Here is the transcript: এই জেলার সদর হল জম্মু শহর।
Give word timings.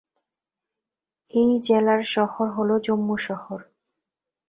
এই 1.29 1.51
জেলার 1.63 2.01
সদর 2.13 2.47
হল 2.49 2.69
জম্মু 2.85 3.15
শহর। 3.17 3.59